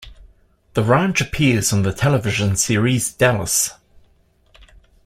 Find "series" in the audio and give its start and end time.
2.55-3.13